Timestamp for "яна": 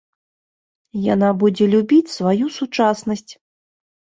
1.13-1.29